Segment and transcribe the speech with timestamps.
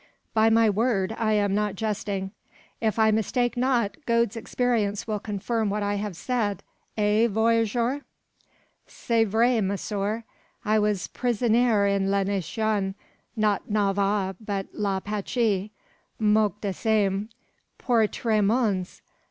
[0.33, 2.31] "By my word, I am not jesting!
[2.79, 6.63] If I mistake not, Gode's experience will confirm what I have said.
[6.97, 8.01] Eh, voyageur?"
[8.87, 10.23] "C'est vrai, monsieur.
[10.65, 12.95] I vas prisonnier in le nation;
[13.35, 15.71] not Navagh, but l'Apache
[16.17, 17.29] moch de same
[17.77, 19.03] pour tree mons.